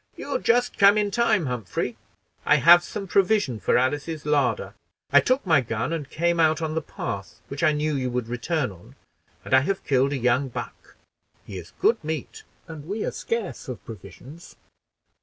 [0.15, 1.95] "You've just come in time, Humphrey;
[2.43, 4.73] I have some provision for Alice's larder.
[5.13, 8.69] I took my gun and came on the path which I knew you would return
[8.71, 8.95] by,
[9.45, 10.95] and I have killed a young buck.
[11.45, 14.55] He is good meat, and we are scarce of provisions."